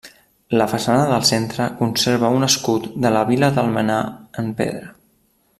La 0.59 0.65
façana 0.71 1.03
del 1.11 1.27
centre 1.31 1.67
conserva 1.83 2.33
un 2.39 2.47
escut 2.49 2.91
de 3.05 3.15
la 3.19 3.23
vila 3.31 3.53
d'Almenar 3.59 4.03
en 4.45 4.53
pedra. 4.63 4.95